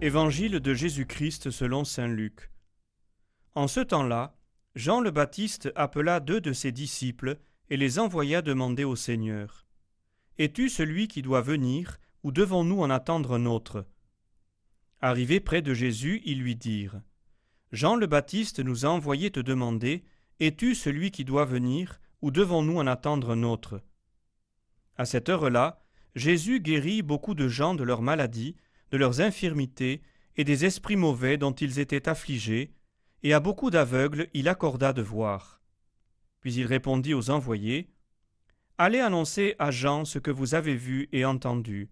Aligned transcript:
Évangile 0.00 0.60
de 0.60 0.74
Jésus-Christ 0.74 1.50
selon 1.50 1.82
Saint 1.82 2.06
Luc. 2.06 2.52
En 3.56 3.66
ce 3.66 3.80
temps-là, 3.80 4.36
Jean 4.76 5.00
le 5.00 5.10
Baptiste 5.10 5.72
appela 5.74 6.20
deux 6.20 6.40
de 6.40 6.52
ses 6.52 6.70
disciples 6.70 7.36
et 7.68 7.76
les 7.76 7.98
envoya 7.98 8.40
demander 8.40 8.84
au 8.84 8.94
Seigneur 8.94 9.66
Es-tu 10.38 10.68
celui 10.68 11.08
qui 11.08 11.20
doit 11.20 11.40
venir, 11.40 11.98
ou 12.22 12.30
devons-nous 12.30 12.80
en 12.80 12.90
attendre 12.90 13.32
un 13.34 13.44
autre? 13.44 13.88
Arrivés 15.00 15.40
près 15.40 15.62
de 15.62 15.74
Jésus, 15.74 16.22
ils 16.24 16.38
lui 16.38 16.54
dirent 16.54 17.02
Jean 17.72 17.96
le 17.96 18.06
Baptiste 18.06 18.60
nous 18.60 18.86
a 18.86 18.90
envoyé 18.90 19.32
te 19.32 19.40
demander 19.40 20.04
Es-tu 20.38 20.76
celui 20.76 21.10
qui 21.10 21.24
doit 21.24 21.44
venir, 21.44 21.98
ou 22.22 22.30
devons-nous 22.30 22.78
en 22.78 22.86
attendre 22.86 23.30
un 23.30 23.42
autre? 23.42 23.82
À 24.96 25.04
cette 25.06 25.28
heure-là, 25.28 25.82
Jésus 26.14 26.60
guérit 26.60 27.02
beaucoup 27.02 27.34
de 27.34 27.48
gens 27.48 27.74
de 27.74 27.82
leurs 27.82 28.02
maladies, 28.02 28.54
de 28.90 28.96
leurs 28.96 29.20
infirmités 29.20 30.02
et 30.36 30.44
des 30.44 30.64
esprits 30.64 30.96
mauvais 30.96 31.36
dont 31.36 31.52
ils 31.52 31.78
étaient 31.78 32.08
affligés, 32.08 32.72
et 33.22 33.34
à 33.34 33.40
beaucoup 33.40 33.70
d'aveugles 33.70 34.28
il 34.34 34.48
accorda 34.48 34.92
de 34.92 35.02
voir. 35.02 35.60
Puis 36.40 36.54
il 36.54 36.66
répondit 36.66 37.14
aux 37.14 37.30
envoyés 37.30 37.90
Allez 38.78 39.00
annoncer 39.00 39.56
à 39.58 39.72
Jean 39.72 40.04
ce 40.04 40.20
que 40.20 40.30
vous 40.30 40.54
avez 40.54 40.76
vu 40.76 41.08
et 41.12 41.24
entendu. 41.24 41.90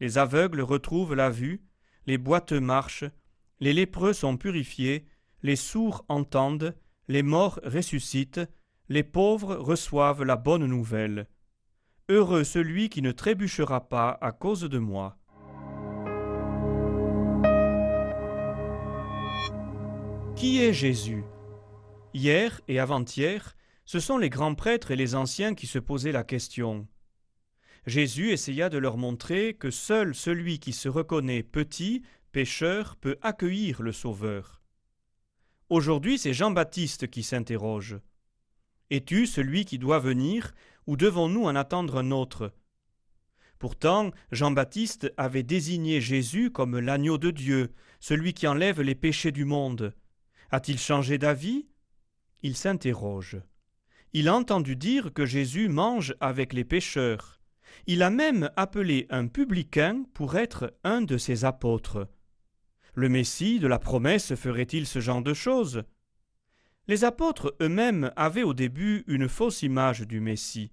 Les 0.00 0.16
aveugles 0.16 0.62
retrouvent 0.62 1.14
la 1.14 1.28
vue, 1.28 1.62
les 2.06 2.16
boiteux 2.16 2.60
marchent, 2.60 3.04
les 3.60 3.74
lépreux 3.74 4.14
sont 4.14 4.38
purifiés, 4.38 5.06
les 5.42 5.56
sourds 5.56 6.04
entendent, 6.08 6.74
les 7.08 7.22
morts 7.22 7.60
ressuscitent, 7.64 8.40
les 8.88 9.02
pauvres 9.02 9.56
reçoivent 9.56 10.22
la 10.22 10.36
bonne 10.36 10.66
nouvelle. 10.66 11.28
Heureux 12.08 12.44
celui 12.44 12.88
qui 12.88 13.02
ne 13.02 13.12
trébuchera 13.12 13.88
pas 13.88 14.16
à 14.20 14.32
cause 14.32 14.62
de 14.62 14.78
moi. 14.78 15.18
Qui 20.36 20.58
est 20.58 20.74
Jésus? 20.74 21.24
Hier 22.12 22.60
et 22.68 22.78
avant-hier, 22.78 23.56
ce 23.86 23.98
sont 23.98 24.18
les 24.18 24.28
grands 24.28 24.54
prêtres 24.54 24.90
et 24.90 24.96
les 24.96 25.14
anciens 25.14 25.54
qui 25.54 25.66
se 25.66 25.78
posaient 25.78 26.12
la 26.12 26.24
question. 26.24 26.86
Jésus 27.86 28.32
essaya 28.32 28.68
de 28.68 28.76
leur 28.76 28.98
montrer 28.98 29.54
que 29.54 29.70
seul 29.70 30.14
celui 30.14 30.58
qui 30.58 30.74
se 30.74 30.90
reconnaît 30.90 31.42
petit, 31.42 32.02
pécheur, 32.32 32.96
peut 32.96 33.16
accueillir 33.22 33.80
le 33.80 33.92
Sauveur. 33.92 34.60
Aujourd'hui, 35.70 36.18
c'est 36.18 36.34
Jean-Baptiste 36.34 37.08
qui 37.08 37.22
s'interroge. 37.22 37.98
Es-tu 38.90 39.26
celui 39.26 39.64
qui 39.64 39.78
doit 39.78 40.00
venir, 40.00 40.52
ou 40.86 40.98
devons-nous 40.98 41.44
en 41.44 41.56
attendre 41.56 41.96
un 41.96 42.10
autre? 42.10 42.52
Pourtant, 43.58 44.10
Jean-Baptiste 44.32 45.10
avait 45.16 45.42
désigné 45.42 46.02
Jésus 46.02 46.50
comme 46.50 46.78
l'agneau 46.78 47.16
de 47.16 47.30
Dieu, 47.30 47.72
celui 48.00 48.34
qui 48.34 48.46
enlève 48.46 48.82
les 48.82 48.94
péchés 48.94 49.32
du 49.32 49.46
monde. 49.46 49.94
A-t-il 50.50 50.78
changé 50.78 51.18
d'avis? 51.18 51.66
Il 52.42 52.56
s'interroge. 52.56 53.40
Il 54.12 54.28
a 54.28 54.34
entendu 54.34 54.76
dire 54.76 55.12
que 55.12 55.26
Jésus 55.26 55.68
mange 55.68 56.14
avec 56.20 56.52
les 56.52 56.64
pécheurs. 56.64 57.40
Il 57.86 58.02
a 58.02 58.10
même 58.10 58.50
appelé 58.56 59.06
un 59.10 59.26
publicain 59.26 60.04
pour 60.14 60.36
être 60.36 60.74
un 60.84 61.02
de 61.02 61.18
ses 61.18 61.44
apôtres. 61.44 62.08
Le 62.94 63.08
Messie 63.08 63.58
de 63.58 63.66
la 63.66 63.78
promesse 63.78 64.34
ferait-il 64.34 64.86
ce 64.86 65.00
genre 65.00 65.22
de 65.22 65.34
choses? 65.34 65.82
Les 66.88 67.04
apôtres 67.04 67.54
eux-mêmes 67.60 68.12
avaient 68.16 68.44
au 68.44 68.54
début 68.54 69.04
une 69.06 69.28
fausse 69.28 69.62
image 69.62 70.02
du 70.02 70.20
Messie. 70.20 70.70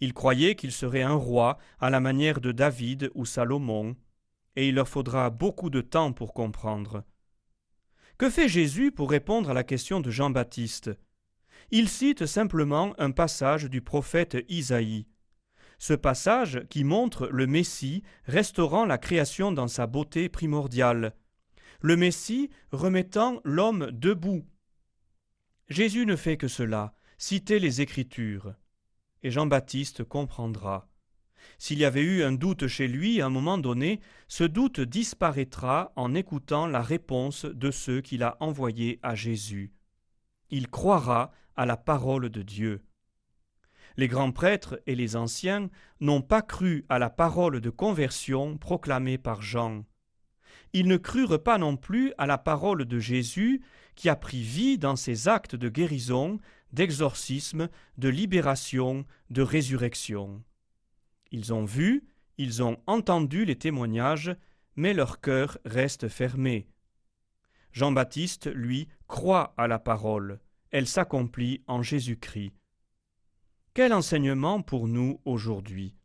Ils 0.00 0.14
croyaient 0.14 0.54
qu'il 0.54 0.72
serait 0.72 1.02
un 1.02 1.14
roi 1.14 1.58
à 1.80 1.90
la 1.90 2.00
manière 2.00 2.40
de 2.40 2.52
David 2.52 3.10
ou 3.14 3.26
Salomon, 3.26 3.96
et 4.56 4.68
il 4.68 4.76
leur 4.76 4.88
faudra 4.88 5.30
beaucoup 5.30 5.70
de 5.70 5.80
temps 5.80 6.12
pour 6.12 6.32
comprendre. 6.32 7.04
Que 8.16 8.30
fait 8.30 8.48
Jésus 8.48 8.92
pour 8.92 9.10
répondre 9.10 9.50
à 9.50 9.54
la 9.54 9.64
question 9.64 10.00
de 10.00 10.08
Jean-Baptiste? 10.08 10.90
Il 11.72 11.88
cite 11.88 12.26
simplement 12.26 12.94
un 12.98 13.10
passage 13.10 13.64
du 13.64 13.80
prophète 13.80 14.36
Isaïe. 14.48 15.06
Ce 15.78 15.94
passage 15.94 16.64
qui 16.70 16.84
montre 16.84 17.26
le 17.26 17.48
Messie 17.48 18.04
restaurant 18.26 18.84
la 18.84 18.98
création 18.98 19.50
dans 19.50 19.66
sa 19.66 19.88
beauté 19.88 20.28
primordiale, 20.28 21.16
le 21.80 21.96
Messie 21.96 22.50
remettant 22.70 23.40
l'homme 23.44 23.90
debout. 23.90 24.46
Jésus 25.68 26.06
ne 26.06 26.14
fait 26.14 26.36
que 26.36 26.48
cela, 26.48 26.94
citer 27.18 27.58
les 27.58 27.80
Écritures. 27.80 28.54
Et 29.24 29.32
Jean-Baptiste 29.32 30.04
comprendra. 30.04 30.88
S'il 31.58 31.78
y 31.78 31.84
avait 31.84 32.02
eu 32.02 32.22
un 32.22 32.32
doute 32.32 32.66
chez 32.66 32.88
lui 32.88 33.20
à 33.20 33.26
un 33.26 33.30
moment 33.30 33.58
donné, 33.58 34.00
ce 34.28 34.44
doute 34.44 34.80
disparaîtra 34.80 35.92
en 35.96 36.14
écoutant 36.14 36.66
la 36.66 36.82
réponse 36.82 37.44
de 37.44 37.70
ceux 37.70 38.00
qu'il 38.00 38.22
a 38.22 38.36
envoyés 38.40 38.98
à 39.02 39.14
Jésus. 39.14 39.72
Il 40.50 40.68
croira 40.68 41.32
à 41.56 41.66
la 41.66 41.76
parole 41.76 42.28
de 42.28 42.42
Dieu. 42.42 42.82
Les 43.96 44.08
grands 44.08 44.32
prêtres 44.32 44.80
et 44.86 44.94
les 44.94 45.14
anciens 45.14 45.70
n'ont 46.00 46.22
pas 46.22 46.42
cru 46.42 46.84
à 46.88 46.98
la 46.98 47.10
parole 47.10 47.60
de 47.60 47.70
conversion 47.70 48.58
proclamée 48.58 49.18
par 49.18 49.40
Jean. 49.40 49.84
Ils 50.72 50.88
ne 50.88 50.96
crurent 50.96 51.42
pas 51.42 51.58
non 51.58 51.76
plus 51.76 52.12
à 52.18 52.26
la 52.26 52.36
parole 52.36 52.84
de 52.84 52.98
Jésus 52.98 53.62
qui 53.94 54.08
a 54.08 54.16
pris 54.16 54.42
vie 54.42 54.78
dans 54.78 54.96
ses 54.96 55.28
actes 55.28 55.54
de 55.54 55.68
guérison, 55.68 56.40
d'exorcisme, 56.72 57.68
de 57.96 58.08
libération, 58.08 59.04
de 59.30 59.42
résurrection. 59.42 60.42
Ils 61.34 61.52
ont 61.52 61.64
vu, 61.64 62.06
ils 62.38 62.62
ont 62.62 62.80
entendu 62.86 63.44
les 63.44 63.56
témoignages, 63.56 64.36
mais 64.76 64.94
leur 64.94 65.20
cœur 65.20 65.58
reste 65.64 66.06
fermé. 66.06 66.68
Jean-Baptiste, 67.72 68.46
lui, 68.54 68.86
croit 69.08 69.52
à 69.56 69.66
la 69.66 69.80
parole. 69.80 70.38
Elle 70.70 70.86
s'accomplit 70.86 71.64
en 71.66 71.82
Jésus-Christ. 71.82 72.52
Quel 73.74 73.92
enseignement 73.92 74.62
pour 74.62 74.86
nous 74.86 75.20
aujourd'hui? 75.24 75.96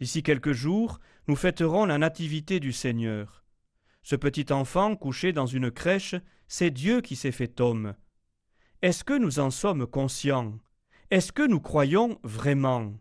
D'ici 0.00 0.22
quelques 0.22 0.52
jours, 0.52 0.98
nous 1.28 1.36
fêterons 1.36 1.84
la 1.84 1.98
nativité 1.98 2.58
du 2.58 2.72
Seigneur. 2.72 3.44
Ce 4.02 4.16
petit 4.16 4.50
enfant 4.50 4.96
couché 4.96 5.34
dans 5.34 5.44
une 5.44 5.70
crèche, 5.70 6.14
c'est 6.48 6.70
Dieu 6.70 7.02
qui 7.02 7.16
s'est 7.16 7.32
fait 7.32 7.60
homme. 7.60 7.94
Est-ce 8.80 9.04
que 9.04 9.18
nous 9.18 9.40
en 9.40 9.50
sommes 9.50 9.86
conscients? 9.86 10.58
Est-ce 11.10 11.32
que 11.32 11.46
nous 11.46 11.60
croyons 11.60 12.18
vraiment? 12.22 12.94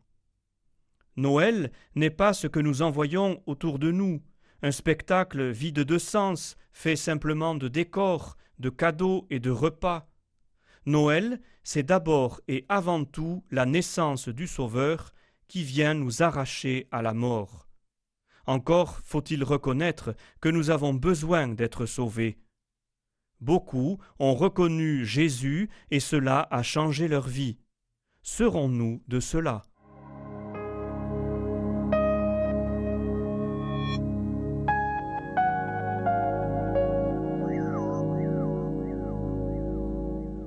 Noël 1.18 1.72
n'est 1.96 2.10
pas 2.10 2.34
ce 2.34 2.48
que 2.48 2.60
nous 2.60 2.82
envoyons 2.82 3.42
autour 3.46 3.80
de 3.80 3.92
nous, 3.92 4.22
un 4.62 4.72
spectacle 4.72 5.50
vide 5.50 5.80
de 5.80 5.98
sens, 5.98 6.56
fait 6.72 6.96
simplement 6.96 7.56
de 7.56 7.68
décors, 7.68 8.38
de 8.60 8.70
cadeaux 8.70 9.26
et 9.30 9.40
de 9.40 9.50
repas. 9.50 10.08
Noël, 10.86 11.42
c'est 11.64 11.84
d'abord 11.84 12.42
et 12.48 12.66
avant 12.70 13.04
tout 13.04 13.44
la 13.52 13.66
naissance 13.66 14.30
du 14.30 14.48
Sauveur 14.48 15.14
qui 15.48 15.64
vient 15.64 15.94
nous 15.94 16.24
arracher 16.24 16.88
à 16.92 17.02
la 17.02 17.14
mort. 17.14 17.68
Encore 18.46 19.00
faut-il 19.04 19.44
reconnaître 19.44 20.16
que 20.40 20.50
nous 20.50 20.70
avons 20.70 20.94
besoin 20.94 21.48
d'être 21.48 21.86
sauvés. 21.86 22.40
Beaucoup 23.40 24.00
ont 24.20 24.34
reconnu 24.34 25.06
Jésus 25.06 25.70
et 25.90 26.00
cela 26.00 26.48
a 26.52 26.64
changé 26.64 27.08
leur 27.08 27.28
vie. 27.28 27.58
Serons-nous 28.22 29.04
de 29.08 29.20
cela? 29.20 29.64